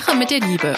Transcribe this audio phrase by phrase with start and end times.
[0.00, 0.74] Sache mit der Liebe.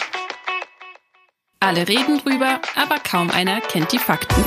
[1.58, 4.44] Alle reden drüber, aber kaum einer kennt die Fakten.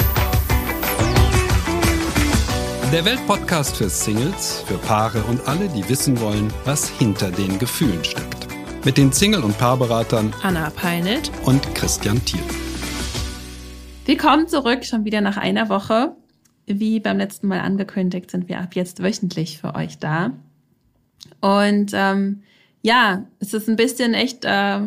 [2.94, 8.04] Der Weltpodcast für Singles, für Paare und alle, die wissen wollen, was hinter den Gefühlen
[8.04, 8.48] steckt.
[8.86, 12.44] Mit den Single- und Paarberatern Anna Peinelt und Christian Thiel.
[14.06, 16.16] Willkommen zurück, schon wieder nach einer Woche.
[16.68, 20.34] Wie beim letzten Mal angekündigt, sind wir ab jetzt wöchentlich für euch da.
[21.42, 22.44] Und ähm,
[22.82, 24.80] ja, es ist ein bisschen echt äh,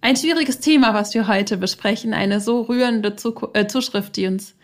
[0.00, 2.12] ein schwieriges Thema, was wir heute besprechen.
[2.12, 4.54] Eine so rührende Zu äh, Zuschrift, die uns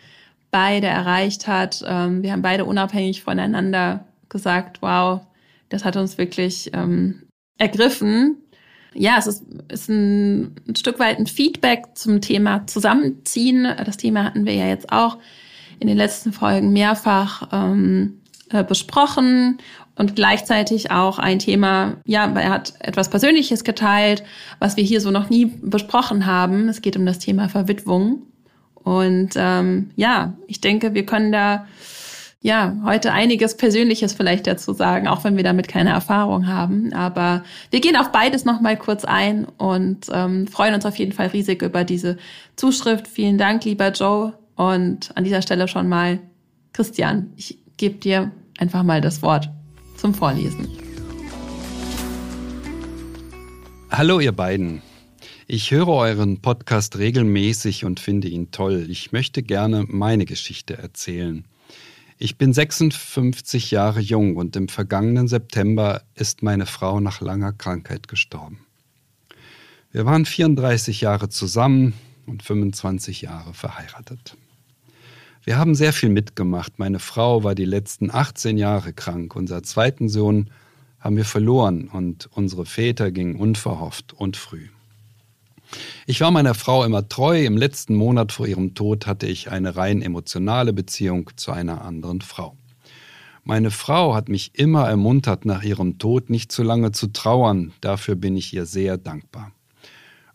[0.51, 1.83] beide erreicht hat.
[1.87, 5.21] Ähm, wir haben beide unabhängig voneinander gesagt, wow,
[5.69, 7.23] das hat uns wirklich ähm,
[7.57, 8.37] ergriffen.
[8.93, 13.67] Ja, es ist, ist ein, ein Stück weit ein Feedback zum Thema Zusammenziehen.
[13.85, 15.17] Das Thema hatten wir ja jetzt auch
[15.79, 19.59] in den letzten Folgen mehrfach ähm, äh, besprochen
[19.99, 24.23] und gleichzeitig auch ein Thema, ja, er hat etwas Persönliches geteilt,
[24.57, 26.69] was wir hier so noch nie besprochen haben.
[26.69, 28.21] Es geht um das Thema Verwitwung.
[28.75, 31.67] Und ähm, ja, ich denke, wir können da
[32.39, 36.93] ja heute einiges Persönliches vielleicht dazu sagen, auch wenn wir damit keine Erfahrung haben.
[36.93, 41.27] Aber wir gehen auf beides nochmal kurz ein und ähm, freuen uns auf jeden Fall
[41.27, 42.15] riesig über diese
[42.55, 43.05] Zuschrift.
[43.05, 44.31] Vielen Dank, lieber Joe.
[44.55, 46.19] Und an dieser Stelle schon mal,
[46.71, 49.49] Christian, ich gebe dir einfach mal das Wort
[49.99, 50.69] zum Vorlesen.
[53.91, 54.81] Hallo ihr beiden.
[55.45, 58.85] Ich höre euren Podcast regelmäßig und finde ihn toll.
[58.89, 61.43] Ich möchte gerne meine Geschichte erzählen.
[62.17, 68.07] Ich bin 56 Jahre jung und im vergangenen September ist meine Frau nach langer Krankheit
[68.07, 68.65] gestorben.
[69.91, 71.93] Wir waren 34 Jahre zusammen
[72.25, 74.37] und 25 Jahre verheiratet.
[75.49, 76.77] Wir haben sehr viel mitgemacht.
[76.77, 79.35] Meine Frau war die letzten 18 Jahre krank.
[79.35, 80.51] Unser zweiten Sohn
[80.99, 84.67] haben wir verloren und unsere Väter gingen unverhofft und früh.
[86.05, 87.43] Ich war meiner Frau immer treu.
[87.43, 92.21] Im letzten Monat vor ihrem Tod hatte ich eine rein emotionale Beziehung zu einer anderen
[92.21, 92.55] Frau.
[93.43, 97.73] Meine Frau hat mich immer ermuntert, nach ihrem Tod nicht zu lange zu trauern.
[97.81, 99.51] Dafür bin ich ihr sehr dankbar.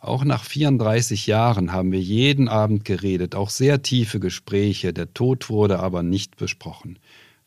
[0.04, 4.92] Auch nach 34 Jahren haben wir jeden Abend geredet, auch sehr tiefe Gespräche.
[4.92, 6.98] Der Tod wurde aber nicht besprochen.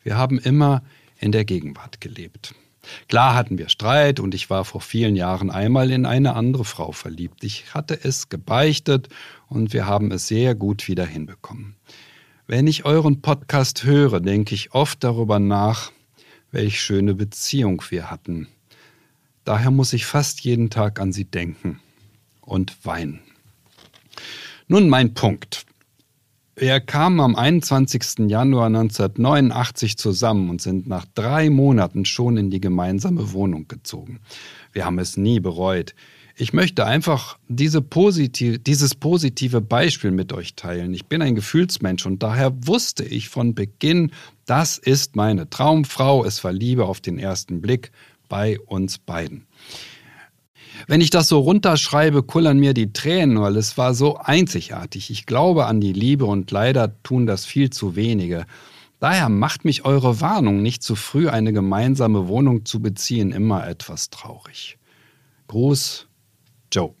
[0.02, 0.82] Wir haben immer
[1.20, 2.56] in der Gegenwart gelebt.
[3.06, 6.90] Klar hatten wir Streit und ich war vor vielen Jahren einmal in eine andere Frau
[6.90, 7.44] verliebt.
[7.44, 9.08] Ich hatte es gebeichtet
[9.46, 11.76] und wir haben es sehr gut wieder hinbekommen.
[12.48, 15.92] Wenn ich euren Podcast höre, denke ich oft darüber nach,
[16.50, 18.48] welch schöne Beziehung wir hatten.
[19.44, 21.78] Daher muss ich fast jeden Tag an sie denken
[22.48, 23.20] und weinen.
[24.66, 25.64] Nun mein Punkt.
[26.56, 28.28] Wir kamen am 21.
[28.28, 34.18] Januar 1989 zusammen und sind nach drei Monaten schon in die gemeinsame Wohnung gezogen.
[34.72, 35.94] Wir haben es nie bereut.
[36.36, 40.94] Ich möchte einfach diese positive, dieses positive Beispiel mit euch teilen.
[40.94, 44.12] Ich bin ein Gefühlsmensch und daher wusste ich von Beginn,
[44.46, 46.24] das ist meine Traumfrau.
[46.24, 47.92] Es war Liebe auf den ersten Blick
[48.28, 49.46] bei uns beiden.
[50.86, 55.10] Wenn ich das so runterschreibe, kullern mir die Tränen, weil es war so einzigartig.
[55.10, 58.46] Ich glaube an die Liebe und leider tun das viel zu wenige.
[59.00, 64.10] Daher macht mich eure Warnung, nicht zu früh eine gemeinsame Wohnung zu beziehen, immer etwas
[64.10, 64.78] traurig.
[65.46, 66.06] Gruß,
[66.72, 66.94] Joe.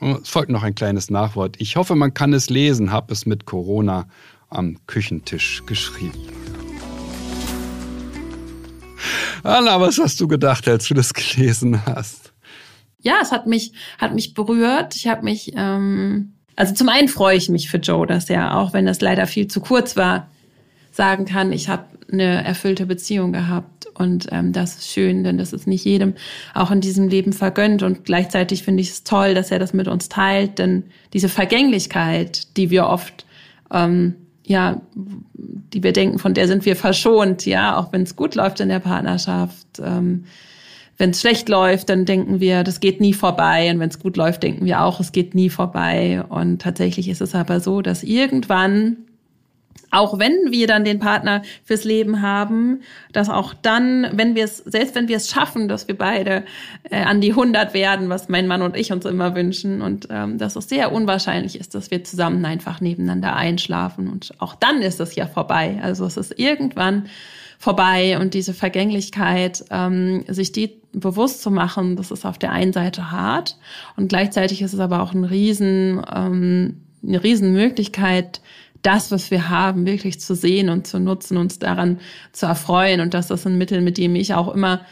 [0.00, 1.56] Es folgt noch ein kleines Nachwort.
[1.58, 4.08] Ich hoffe, man kann es lesen, hab es mit Corona
[4.50, 6.18] am Küchentisch geschrieben.
[9.42, 12.31] Anna, was hast du gedacht, als du das gelesen hast?
[13.02, 14.96] Ja, es hat mich, hat mich berührt.
[14.96, 18.72] Ich habe mich, ähm, also zum einen freue ich mich für Joe, dass er, auch
[18.72, 20.28] wenn das leider viel zu kurz war,
[20.90, 23.86] sagen kann, ich habe eine erfüllte Beziehung gehabt.
[23.94, 26.14] Und ähm, das ist schön, denn das ist nicht jedem
[26.54, 27.82] auch in diesem Leben vergönnt.
[27.82, 32.56] Und gleichzeitig finde ich es toll, dass er das mit uns teilt, denn diese Vergänglichkeit,
[32.56, 33.26] die wir oft
[33.70, 34.14] ähm,
[34.44, 38.60] ja, die wir denken, von der sind wir verschont, ja, auch wenn es gut läuft
[38.60, 39.80] in der Partnerschaft.
[39.82, 40.24] Ähm,
[41.02, 43.72] wenn es schlecht läuft, dann denken wir, das geht nie vorbei.
[43.72, 46.22] Und wenn es gut läuft, denken wir auch, es geht nie vorbei.
[46.28, 48.98] Und tatsächlich ist es aber so, dass irgendwann
[49.92, 52.80] auch wenn wir dann den Partner fürs Leben haben,
[53.12, 56.44] dass auch dann, wenn wir es, selbst wenn wir es schaffen, dass wir beide
[56.90, 60.38] äh, an die 100 werden, was mein Mann und ich uns immer wünschen und ähm,
[60.38, 64.98] dass es sehr unwahrscheinlich ist, dass wir zusammen einfach nebeneinander einschlafen und auch dann ist
[64.98, 65.78] es ja vorbei.
[65.82, 67.06] Also es ist irgendwann
[67.58, 72.72] vorbei und diese Vergänglichkeit, ähm, sich die bewusst zu machen, das ist auf der einen
[72.72, 73.58] Seite hart
[73.96, 78.40] und gleichzeitig ist es aber auch ein riesen, ähm, eine riesen Möglichkeit,
[78.82, 82.00] das, was wir haben, wirklich zu sehen und zu nutzen, uns daran
[82.32, 83.00] zu erfreuen.
[83.00, 84.82] Und das ist ein Mittel, mit dem ich auch immer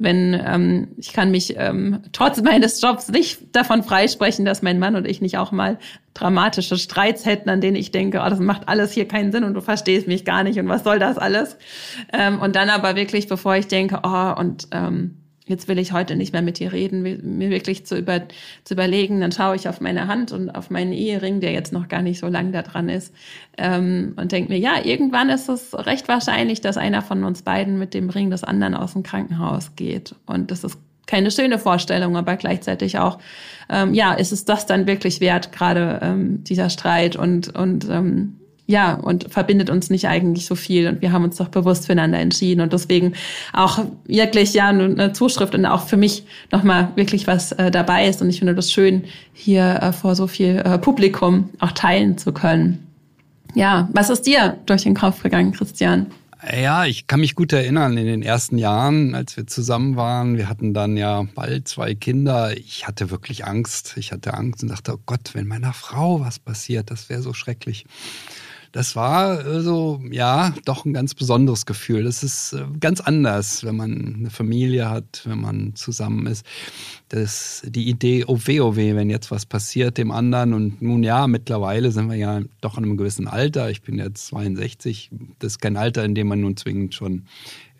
[0.00, 4.96] wenn ähm, ich kann mich ähm, trotz meines Jobs nicht davon freisprechen, dass mein Mann
[4.96, 5.78] und ich nicht auch mal
[6.14, 9.52] dramatische Streits hätten, an denen ich denke, oh, das macht alles hier keinen Sinn und
[9.52, 11.58] du verstehst mich gar nicht und was soll das alles?
[12.14, 15.19] Ähm, und dann aber wirklich, bevor ich denke, oh, und ähm,
[15.50, 18.22] jetzt will ich heute nicht mehr mit dir reden, mir wirklich zu, über,
[18.64, 21.88] zu überlegen, dann schaue ich auf meine Hand und auf meinen Ehering, der jetzt noch
[21.88, 23.14] gar nicht so lang da dran ist,
[23.58, 27.78] ähm, und denke mir, ja, irgendwann ist es recht wahrscheinlich, dass einer von uns beiden
[27.78, 30.14] mit dem Ring des anderen aus dem Krankenhaus geht.
[30.26, 33.18] Und das ist keine schöne Vorstellung, aber gleichzeitig auch,
[33.68, 38.39] ähm, ja, ist es das dann wirklich wert, gerade ähm, dieser Streit und, und ähm,
[38.70, 40.86] ja, und verbindet uns nicht eigentlich so viel.
[40.86, 42.60] Und wir haben uns doch bewusst füreinander entschieden.
[42.60, 43.14] Und deswegen
[43.52, 48.22] auch wirklich, ja, eine Zuschrift und auch für mich nochmal wirklich was äh, dabei ist.
[48.22, 52.32] Und ich finde das schön, hier äh, vor so viel äh, Publikum auch teilen zu
[52.32, 52.86] können.
[53.54, 56.06] Ja, was ist dir durch den Kopf gegangen, Christian?
[56.56, 60.48] Ja, ich kann mich gut erinnern, in den ersten Jahren, als wir zusammen waren, wir
[60.48, 62.56] hatten dann ja bald zwei Kinder.
[62.56, 63.94] Ich hatte wirklich Angst.
[63.96, 67.34] Ich hatte Angst und dachte, oh Gott, wenn meiner Frau was passiert, das wäre so
[67.34, 67.84] schrecklich
[68.72, 72.04] das war äh, so, ja, doch ein ganz besonderes Gefühl.
[72.04, 76.46] Das ist äh, ganz anders, wenn man eine Familie hat, wenn man zusammen ist.
[77.08, 80.54] Das, die Idee, oh weh, oh weh, wenn jetzt was passiert dem anderen.
[80.54, 83.70] Und nun ja, mittlerweile sind wir ja doch in einem gewissen Alter.
[83.70, 85.10] Ich bin jetzt 62.
[85.40, 87.24] Das ist kein Alter, in dem man nun zwingend schon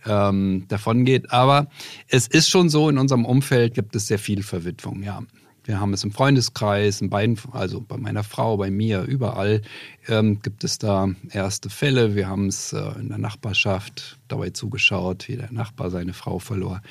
[0.06, 1.30] ähm, davon geht.
[1.30, 1.68] Aber
[2.08, 5.22] es ist schon so, in unserem Umfeld gibt es sehr viel Verwitwung, ja.
[5.64, 9.62] Wir haben es im Freundeskreis, in beiden, also bei meiner Frau, bei mir, überall
[10.08, 12.14] ähm, gibt es da erste Fälle.
[12.14, 16.82] Wir haben es äh, in der Nachbarschaft dabei zugeschaut, wie der Nachbar seine Frau verlor.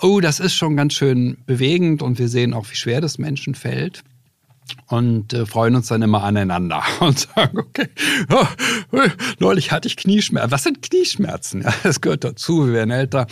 [0.00, 3.54] Oh, das ist schon ganz schön bewegend und wir sehen auch, wie schwer das Menschen
[3.54, 4.02] fällt
[4.86, 7.88] und äh, freuen uns dann immer aneinander und sagen, okay,
[8.30, 8.46] oh,
[9.38, 10.50] neulich hatte ich Knieschmerzen.
[10.50, 11.62] Was sind Knieschmerzen?
[11.62, 13.26] Ja, das gehört dazu, wir werden älter.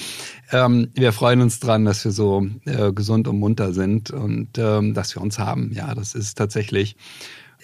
[0.51, 4.95] Ähm, wir freuen uns dran, dass wir so äh, gesund und munter sind und ähm,
[4.95, 5.73] dass wir uns haben.
[5.73, 6.97] Ja, das ist tatsächlich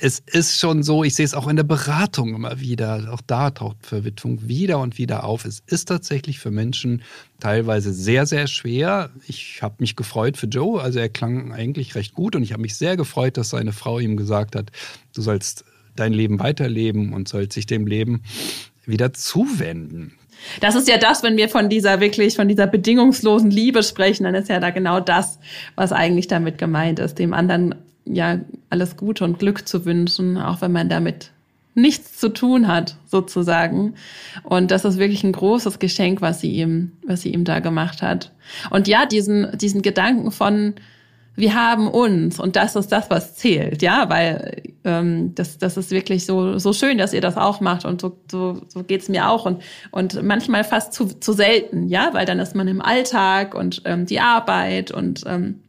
[0.00, 3.50] es ist schon so, ich sehe es auch in der Beratung immer wieder, auch da
[3.50, 5.44] taucht Verwitwung wieder und wieder auf.
[5.44, 7.02] Es ist tatsächlich für Menschen
[7.38, 9.11] teilweise sehr, sehr schwer.
[9.26, 12.62] Ich habe mich gefreut für Joe, also er klang eigentlich recht gut und ich habe
[12.62, 14.73] mich sehr gefreut, dass seine Frau ihm gesagt hat,
[15.14, 15.64] du sollst
[15.94, 18.23] dein Leben weiterleben und sollst sich dem Leben
[18.85, 20.14] wieder zuwenden.
[20.61, 24.35] Das ist ja das, wenn wir von dieser wirklich, von dieser bedingungslosen Liebe sprechen, dann
[24.35, 25.38] ist ja da genau das,
[25.76, 28.39] was eigentlich damit gemeint ist, dem anderen ja
[28.71, 31.31] alles Gute und Glück zu wünschen, auch wenn man damit
[31.75, 33.95] nichts zu tun hat, sozusagen.
[34.45, 38.01] Und das ist wirklich ein großes Geschenk, was sie ihm, was sie ihm da gemacht
[38.03, 38.33] hat.
[38.71, 40.75] Und ja, diesen, diesen Gedanken von,
[41.37, 45.91] wir haben uns und das ist das, was zählt, ja, weil ähm, das, das ist
[45.91, 49.29] wirklich so, so schön, dass ihr das auch macht und so, so, so geht's mir
[49.29, 49.61] auch und,
[49.91, 54.06] und manchmal fast zu, zu selten, ja, weil dann ist man im Alltag und ähm,
[54.06, 55.61] die Arbeit und ähm,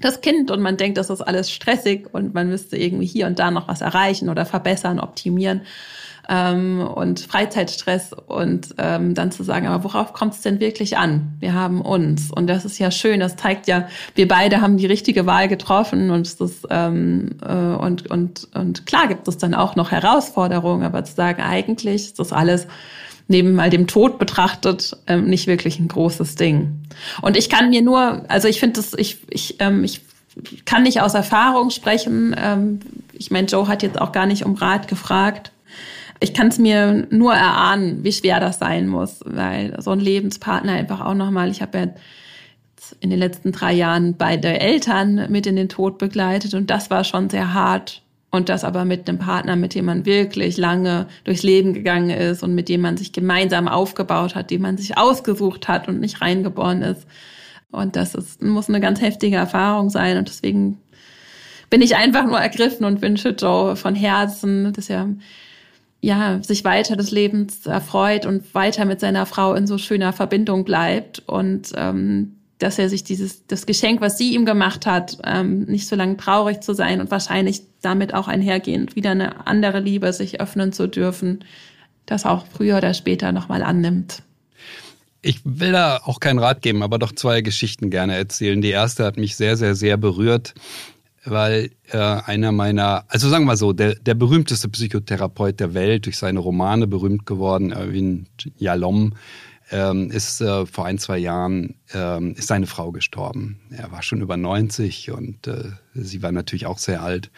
[0.00, 3.38] das Kind und man denkt, das ist alles stressig und man müsste irgendwie hier und
[3.38, 5.62] da noch was erreichen oder verbessern, optimieren
[6.28, 11.36] ähm, und Freizeitstress und ähm, dann zu sagen, aber worauf kommt es denn wirklich an?
[11.40, 13.20] Wir haben uns und das ist ja schön.
[13.20, 18.10] Das zeigt ja, wir beide haben die richtige Wahl getroffen und das ähm, äh, und
[18.10, 22.32] und und klar gibt es dann auch noch Herausforderungen, aber zu sagen, eigentlich ist das
[22.32, 22.66] alles
[23.28, 26.82] neben mal dem Tod betrachtet ähm, nicht wirklich ein großes Ding.
[27.22, 30.02] Und ich kann mir nur, also ich finde das, ich, ich, ähm, ich
[30.64, 32.34] kann nicht aus Erfahrung sprechen.
[32.38, 32.80] Ähm,
[33.12, 35.52] ich meine, Joe hat jetzt auch gar nicht um Rat gefragt.
[36.20, 40.72] Ich kann es mir nur erahnen, wie schwer das sein muss, weil so ein Lebenspartner
[40.72, 41.86] einfach auch nochmal, ich habe ja
[43.00, 47.04] in den letzten drei Jahren beide Eltern mit in den Tod begleitet und das war
[47.04, 48.02] schon sehr hart
[48.36, 52.42] und das aber mit einem Partner, mit dem man wirklich lange durchs Leben gegangen ist
[52.42, 56.20] und mit dem man sich gemeinsam aufgebaut hat, den man sich ausgesucht hat und nicht
[56.20, 57.06] reingeboren ist.
[57.72, 60.18] Und das ist, muss eine ganz heftige Erfahrung sein.
[60.18, 60.78] Und deswegen
[61.68, 65.08] bin ich einfach nur ergriffen und wünsche Joe von Herzen, dass er
[66.00, 70.64] ja, sich weiter des Lebens erfreut und weiter mit seiner Frau in so schöner Verbindung
[70.64, 75.64] bleibt und ähm, dass er sich dieses, das Geschenk, was sie ihm gemacht hat, ähm,
[75.64, 80.12] nicht so lange traurig zu sein und wahrscheinlich damit auch einhergehend wieder eine andere Liebe
[80.12, 81.44] sich öffnen zu dürfen,
[82.06, 84.22] das auch früher oder später nochmal annimmt.
[85.20, 88.60] Ich will da auch keinen Rat geben, aber doch zwei Geschichten gerne erzählen.
[88.60, 90.54] Die erste hat mich sehr, sehr, sehr berührt,
[91.24, 96.06] weil äh, einer meiner, also sagen wir mal so, der, der berühmteste Psychotherapeut der Welt,
[96.06, 99.14] durch seine Romane berühmt geworden, Erwin Jalom,
[99.70, 103.60] ähm, ist äh, vor ein, zwei Jahren ähm, ist seine Frau gestorben.
[103.70, 107.30] Er war schon über 90 und äh, sie war natürlich auch sehr alt.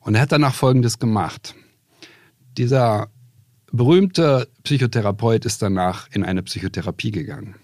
[0.00, 1.54] Und er hat danach Folgendes gemacht.
[2.58, 3.08] Dieser
[3.72, 7.56] berühmte Psychotherapeut ist danach in eine Psychotherapie gegangen.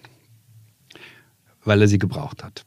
[1.64, 2.64] weil er sie gebraucht hat.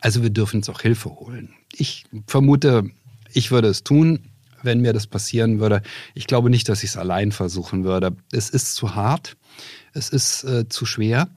[0.00, 1.54] Also wir dürfen uns auch Hilfe holen.
[1.72, 2.90] Ich vermute,
[3.32, 4.28] ich würde es tun,
[4.62, 5.82] wenn mir das passieren würde.
[6.14, 8.14] Ich glaube nicht, dass ich es allein versuchen würde.
[8.32, 9.36] Es ist zu hart,
[9.94, 11.28] es ist äh, zu schwer.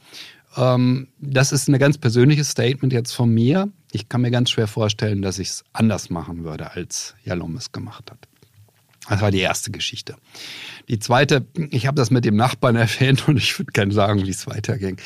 [0.58, 3.70] Ähm, das ist ein ganz persönliches Statement jetzt von mir.
[3.92, 7.72] Ich kann mir ganz schwer vorstellen, dass ich es anders machen würde, als Jalom es
[7.72, 8.28] gemacht hat.
[9.08, 10.16] Das war die erste Geschichte.
[10.90, 14.32] Die zweite, ich habe das mit dem Nachbarn erwähnt und ich würde gerne sagen, wie
[14.32, 14.98] es weiterging.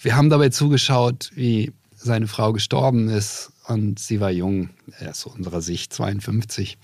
[0.00, 4.70] Wir haben dabei zugeschaut, wie seine Frau gestorben ist und sie war jung,
[5.00, 6.76] erst so unserer Sicht 52.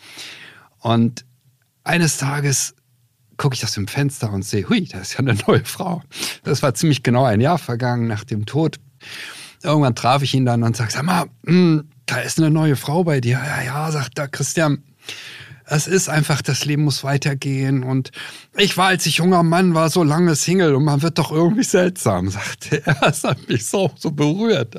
[0.78, 1.24] Und
[1.84, 2.74] eines Tages
[3.40, 6.02] gucke ich aus dem Fenster und sehe, hui, da ist ja eine neue Frau.
[6.44, 8.76] Das war ziemlich genau ein Jahr vergangen nach dem Tod.
[9.62, 12.76] Irgendwann traf ich ihn dann und sage, sag mal, mh, hm, da ist eine neue
[12.76, 13.40] Frau bei dir.
[13.42, 14.82] Ja, ja, sagt er, Christian,
[15.70, 17.82] es ist einfach, das Leben muss weitergehen.
[17.82, 18.10] Und
[18.56, 21.62] ich war, als ich junger Mann war, so lange Single und man wird doch irgendwie
[21.62, 22.94] seltsam, sagte er.
[23.00, 24.74] Das hat mich so, so berührt.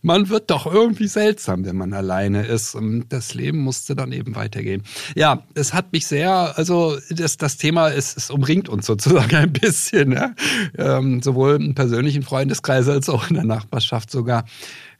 [0.00, 2.74] Man wird doch irgendwie seltsam, wenn man alleine ist.
[2.74, 4.82] Und das Leben musste dann eben weitergehen.
[5.14, 9.52] Ja, es hat mich sehr, also das, das Thema, es, es umringt uns sozusagen ein
[9.52, 10.12] bisschen.
[10.12, 10.34] Ja?
[10.78, 14.44] Ähm, sowohl im persönlichen Freundeskreis als auch in der Nachbarschaft sogar.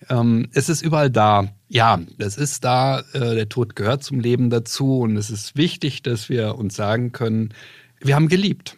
[0.09, 1.49] Ähm, es ist überall da.
[1.69, 3.01] Ja, es ist da.
[3.13, 5.01] Äh, der Tod gehört zum Leben dazu.
[5.01, 7.55] Und es ist wichtig, dass wir uns sagen können,
[8.01, 8.77] wir haben geliebt.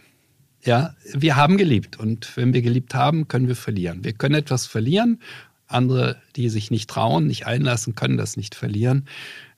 [0.62, 1.98] Ja, wir haben geliebt.
[1.98, 4.04] Und wenn wir geliebt haben, können wir verlieren.
[4.04, 5.20] Wir können etwas verlieren.
[5.66, 9.06] Andere, die sich nicht trauen, nicht einlassen, können das nicht verlieren.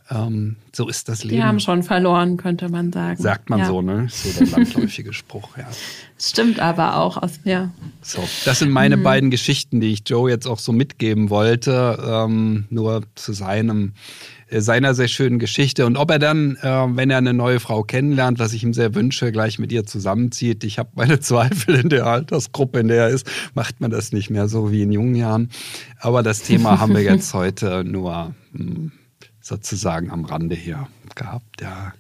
[0.08, 1.36] Ähm, so ist das Leben.
[1.36, 3.20] Die haben schon verloren, könnte man sagen.
[3.20, 3.66] Sagt man ja.
[3.66, 4.06] so, ne?
[4.08, 5.66] So der landläufige Spruch, ja.
[6.18, 7.70] Stimmt aber auch aus, ja.
[8.02, 9.02] So, das sind meine mhm.
[9.02, 13.94] beiden Geschichten, die ich Joe jetzt auch so mitgeben wollte, ähm, nur zu seinem
[14.48, 15.86] äh, seiner sehr schönen Geschichte.
[15.86, 18.94] Und ob er dann, äh, wenn er eine neue Frau kennenlernt, was ich ihm sehr
[18.94, 20.62] wünsche, gleich mit ihr zusammenzieht.
[20.62, 24.30] Ich habe meine Zweifel in der Altersgruppe, in der er ist, macht man das nicht
[24.30, 25.50] mehr so wie in jungen Jahren.
[25.98, 28.92] Aber das Thema haben wir jetzt heute nur mh, hm,
[29.46, 31.92] sozusagen am Rande hier gehabt, ja.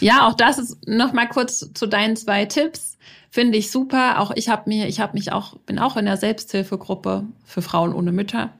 [0.00, 2.96] Ja, auch das ist noch mal kurz zu deinen zwei Tipps.
[3.30, 4.20] Finde ich super.
[4.20, 7.92] Auch ich habe mir, ich habe mich auch, bin auch in der Selbsthilfegruppe für Frauen
[7.92, 8.50] ohne Mütter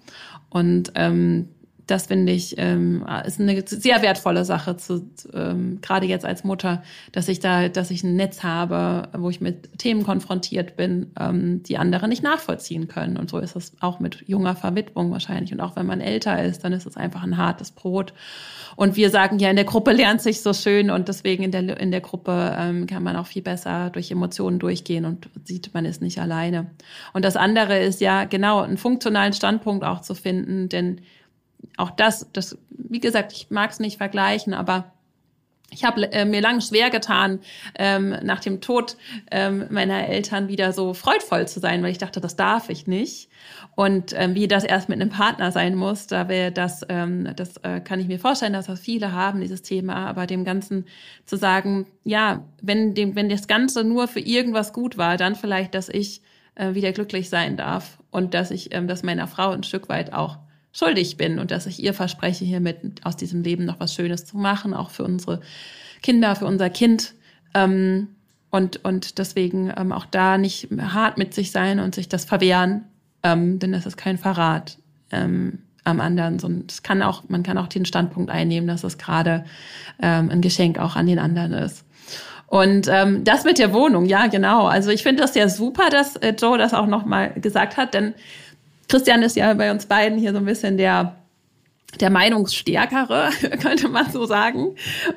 [0.51, 1.49] und ähm,
[1.89, 6.83] das finde ich ähm, ist eine sehr wertvolle Sache, zu, ähm, gerade jetzt als Mutter,
[7.13, 11.63] dass ich da, dass ich ein Netz habe, wo ich mit Themen konfrontiert bin, ähm,
[11.63, 13.17] die andere nicht nachvollziehen können.
[13.17, 15.51] Und so ist es auch mit junger Verwitwung wahrscheinlich.
[15.53, 18.13] Und auch wenn man älter ist, dann ist es einfach ein hartes Brot.
[18.77, 21.81] Und wir sagen ja, in der Gruppe lernt sich so schön und deswegen in der,
[21.81, 25.87] in der Gruppe ähm, kann man auch viel besser durch Emotionen durchgehen und sieht, man
[25.87, 26.67] ist nicht alleine.
[27.15, 31.01] Und das andere ist ja genau einen funktionalen Standpunkt auch zu finden, denn
[31.77, 34.93] auch das, das, wie gesagt, ich mag es nicht vergleichen, aber
[35.71, 37.41] ich habe äh, mir lang schwer getan,
[37.79, 38.97] ähm, nach dem Tod
[39.31, 43.29] ähm, meiner Eltern wieder so freudvoll zu sein, weil ich dachte, das darf ich nicht.
[43.75, 47.59] Und ähm, wie das erst mit einem Partner sein muss, da wäre das, ähm, das
[47.59, 50.87] äh, kann ich mir vorstellen, dass das viele haben, dieses Thema, aber dem Ganzen
[51.27, 55.75] zu sagen, ja, wenn dem, wenn das Ganze nur für irgendwas gut war, dann vielleicht,
[55.75, 56.23] dass ich
[56.55, 60.15] äh, wieder glücklich sein darf und dass ich ähm, das meiner Frau ein Stück weit
[60.15, 60.39] auch
[60.73, 64.37] schuldig bin und dass ich ihr verspreche, hiermit aus diesem Leben noch was Schönes zu
[64.37, 65.41] machen, auch für unsere
[66.03, 67.15] Kinder, für unser Kind.
[67.55, 68.09] Ähm,
[68.51, 72.85] und, und deswegen ähm, auch da nicht hart mit sich sein und sich das verwehren,
[73.23, 74.79] ähm, denn das ist kein Verrat
[75.11, 78.99] ähm, am anderen, sondern es kann auch, man kann auch den Standpunkt einnehmen, dass es
[78.99, 79.45] gerade
[80.01, 81.85] ähm, ein Geschenk auch an den anderen ist.
[82.47, 84.67] Und ähm, das mit der Wohnung, ja genau.
[84.67, 88.15] Also ich finde das ja super, dass äh, Joe das auch nochmal gesagt hat, denn
[88.89, 91.18] Christian ist ja bei uns beiden hier so ein bisschen der
[92.01, 93.31] der Meinungsstärkere,
[93.63, 94.75] könnte man so sagen,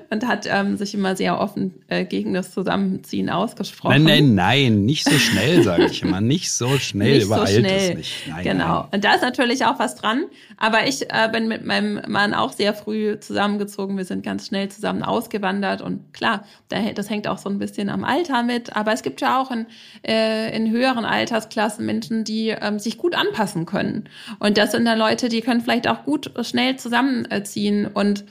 [0.09, 4.03] und hat ähm, sich immer sehr offen äh, gegen das Zusammenziehen ausgesprochen.
[4.03, 6.21] Nein, nein, nein, nicht so schnell, sage ich immer.
[6.31, 7.91] Nicht so schnell, nicht übereilt so schnell.
[7.91, 8.27] es nicht.
[8.27, 8.81] Nein, genau.
[8.81, 8.89] Nein.
[8.93, 10.25] Und da ist natürlich auch was dran.
[10.55, 13.97] Aber ich äh, bin mit meinem Mann auch sehr früh zusammengezogen.
[13.97, 15.81] Wir sind ganz schnell zusammen ausgewandert.
[15.81, 18.75] Und klar, das hängt auch so ein bisschen am Alter mit.
[18.75, 19.65] Aber es gibt ja auch in,
[20.07, 24.07] äh, in höheren Altersklassen Menschen, die ähm, sich gut anpassen können.
[24.39, 27.87] Und das sind dann Leute, die können vielleicht auch gut schnell schnell zusammenziehen.
[27.87, 28.25] Und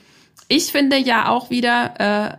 [0.49, 2.37] ich finde ja auch wieder, äh,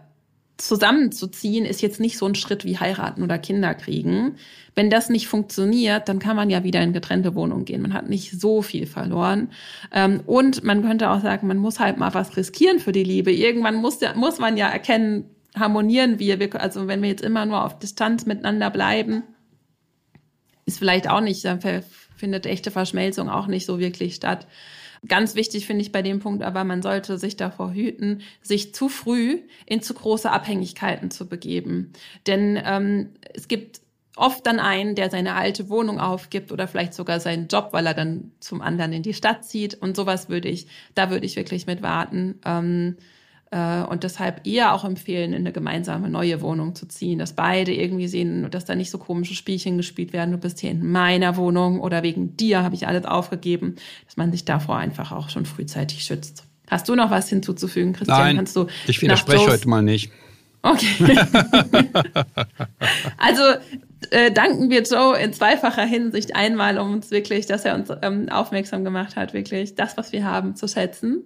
[0.58, 4.36] zusammenzuziehen ist jetzt nicht so ein Schritt wie heiraten oder Kinder kriegen.
[4.76, 7.82] Wenn das nicht funktioniert, dann kann man ja wieder in getrennte Wohnung gehen.
[7.82, 9.50] Man hat nicht so viel verloren.
[9.92, 13.32] Ähm, und man könnte auch sagen, man muss halt mal was riskieren für die Liebe.
[13.32, 16.38] Irgendwann muss, muss man ja erkennen, harmonieren wir.
[16.62, 19.24] Also wenn wir jetzt immer nur auf Distanz miteinander bleiben,
[20.66, 21.60] ist vielleicht auch nicht, dann
[22.16, 24.46] findet echte Verschmelzung auch nicht so wirklich statt.
[25.08, 28.88] Ganz wichtig finde ich bei dem Punkt aber, man sollte sich davor hüten, sich zu
[28.88, 31.92] früh in zu große Abhängigkeiten zu begeben.
[32.28, 33.82] Denn ähm, es gibt
[34.16, 37.96] oft dann einen, der seine alte Wohnung aufgibt oder vielleicht sogar seinen Job, weil er
[37.96, 39.74] dann zum anderen in die Stadt zieht.
[39.82, 42.40] Und sowas würde ich, da würde ich wirklich mit warten.
[42.46, 43.02] Ähm, äh,
[43.54, 48.08] und deshalb eher auch empfehlen, in eine gemeinsame neue Wohnung zu ziehen, dass beide irgendwie
[48.08, 50.32] sehen, dass da nicht so komische Spielchen gespielt werden.
[50.32, 54.32] Du bist hier in meiner Wohnung oder wegen dir habe ich alles aufgegeben, dass man
[54.32, 56.46] sich davor einfach auch schon frühzeitig schützt.
[56.70, 58.20] Hast du noch was hinzuzufügen, Christian?
[58.20, 60.14] Nein, Kannst du ich widerspreche heute mal nicht.
[60.62, 61.18] Okay.
[63.18, 63.42] also
[64.12, 66.36] äh, danken wir Joe in zweifacher Hinsicht.
[66.36, 70.24] Einmal, um uns wirklich, dass er uns ähm, aufmerksam gemacht hat, wirklich das, was wir
[70.24, 71.24] haben, zu schätzen.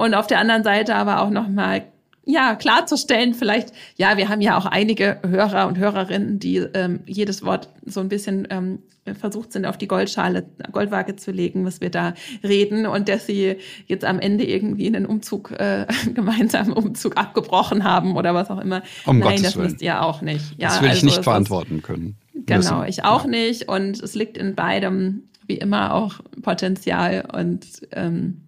[0.00, 1.82] Und auf der anderen Seite aber auch nochmal
[2.24, 7.44] ja, klarzustellen, vielleicht, ja, wir haben ja auch einige Hörer und Hörerinnen, die ähm, jedes
[7.44, 8.78] Wort so ein bisschen ähm,
[9.18, 13.56] versucht sind, auf die Goldschale, Goldwaage zu legen, was wir da reden und dass sie
[13.88, 18.82] jetzt am Ende irgendwie einen Umzug, äh, gemeinsamen Umzug abgebrochen haben oder was auch immer.
[19.04, 19.66] Um Nein, Gottes das Willen.
[19.72, 20.44] wisst ihr auch nicht.
[20.56, 22.16] Ja, das will ich also nicht es verantworten können.
[22.46, 22.88] Genau, müssen.
[22.88, 23.30] ich auch Ja.
[23.30, 28.42] nicht und es liegt in beidem wie immer auch Potenzial und ähm,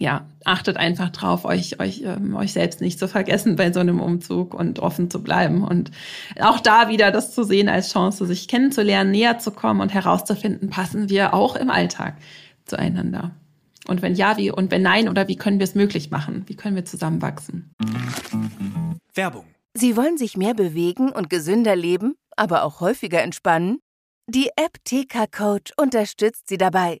[0.00, 4.00] ja, achtet einfach drauf, euch, euch, ähm, euch selbst nicht zu vergessen bei so einem
[4.00, 5.62] Umzug und offen zu bleiben.
[5.62, 5.90] Und
[6.40, 10.70] auch da wieder das zu sehen als Chance, sich kennenzulernen, näher zu kommen und herauszufinden,
[10.70, 12.16] passen wir auch im Alltag
[12.64, 13.32] zueinander.
[13.88, 16.44] Und wenn ja, wie und wenn nein, oder wie können wir es möglich machen?
[16.46, 17.70] Wie können wir zusammenwachsen?
[19.14, 19.44] Werbung.
[19.74, 23.80] Sie wollen sich mehr bewegen und gesünder leben, aber auch häufiger entspannen?
[24.26, 27.00] Die App TK Coach unterstützt Sie dabei.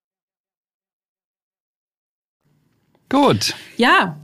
[3.11, 3.53] Gut.
[3.75, 4.15] Ja,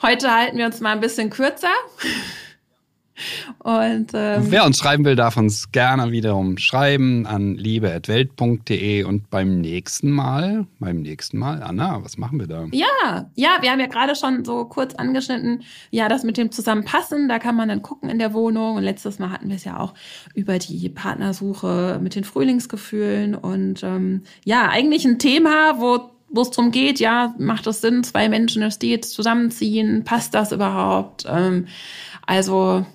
[0.00, 1.72] heute halten wir uns mal ein bisschen kürzer.
[3.58, 9.60] Und ähm, Wer uns schreiben will, darf uns gerne wiederum schreiben an liebe.welt.de und beim
[9.60, 12.66] nächsten Mal, beim nächsten Mal, Anna, was machen wir da?
[12.70, 17.28] Ja, ja, wir haben ja gerade schon so kurz angeschnitten, ja, das mit dem Zusammenpassen,
[17.28, 18.76] da kann man dann gucken in der Wohnung.
[18.76, 19.94] Und letztes Mal hatten wir es ja auch
[20.34, 23.34] über die Partnersuche mit den Frühlingsgefühlen.
[23.34, 28.04] Und ähm, ja, eigentlich ein Thema, wo wo es darum geht, ja, macht es Sinn,
[28.04, 31.24] zwei Menschen, dass die jetzt zusammenziehen, passt das überhaupt?
[31.28, 31.66] Ähm,
[32.26, 32.86] also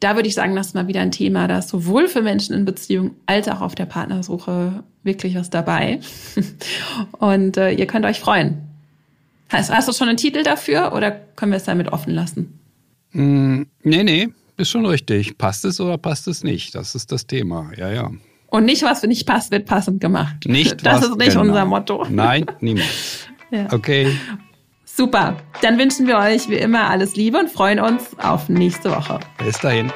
[0.00, 2.54] da würde ich sagen, das ist mal wieder ein Thema, da ist sowohl für Menschen
[2.54, 6.00] in Beziehung als auch auf der Partnersuche wirklich was dabei.
[7.18, 8.62] Und äh, ihr könnt euch freuen.
[9.48, 12.58] Hast, hast du schon einen Titel dafür oder können wir es damit offen lassen?
[13.12, 15.38] Mm, nee, nee, ist schon richtig.
[15.38, 16.74] Passt es oder passt es nicht?
[16.74, 17.70] Das ist das Thema.
[17.76, 18.10] Ja, ja.
[18.48, 20.36] Und nicht, was nicht passt, wird passend gemacht.
[20.46, 21.42] Nicht das was, ist nicht genau.
[21.42, 22.06] unser Motto.
[22.08, 23.26] Nein, niemals.
[23.50, 23.72] Ja.
[23.72, 24.16] Okay.
[24.84, 25.36] Super.
[25.62, 29.20] Dann wünschen wir euch wie immer alles Liebe und freuen uns auf nächste Woche.
[29.44, 29.92] Bis dahin.